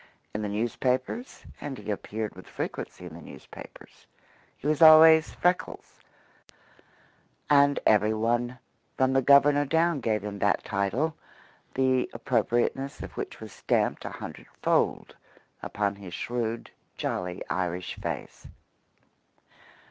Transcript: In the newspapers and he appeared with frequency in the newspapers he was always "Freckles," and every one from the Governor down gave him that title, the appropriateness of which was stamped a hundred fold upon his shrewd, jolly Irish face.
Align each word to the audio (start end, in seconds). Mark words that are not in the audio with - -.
In 0.33 0.41
the 0.41 0.49
newspapers 0.49 1.45
and 1.61 1.77
he 1.77 1.91
appeared 1.91 2.33
with 2.33 2.47
frequency 2.47 3.05
in 3.05 3.13
the 3.13 3.21
newspapers 3.21 4.07
he 4.57 4.65
was 4.65 4.81
always 4.81 5.35
"Freckles," 5.35 5.99
and 7.51 7.79
every 7.85 8.11
one 8.15 8.57
from 8.97 9.13
the 9.13 9.21
Governor 9.21 9.63
down 9.63 9.99
gave 9.99 10.23
him 10.23 10.39
that 10.39 10.63
title, 10.63 11.15
the 11.75 12.09
appropriateness 12.13 13.01
of 13.03 13.11
which 13.15 13.39
was 13.39 13.53
stamped 13.53 14.03
a 14.03 14.09
hundred 14.09 14.47
fold 14.63 15.15
upon 15.61 15.95
his 15.97 16.15
shrewd, 16.15 16.71
jolly 16.97 17.43
Irish 17.47 17.93
face. 17.93 18.47